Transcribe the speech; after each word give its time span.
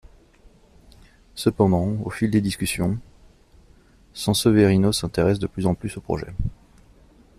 Cependant, 1.35 2.01
au 2.03 2.09
fil 2.09 2.31
des 2.31 2.41
discussions, 2.41 2.97
Sanseverino 4.15 4.91
s'intéresse 4.91 5.37
de 5.37 5.45
plus 5.45 5.67
en 5.67 5.75
plus 5.75 5.95
au 5.95 6.01
projet. 6.01 6.33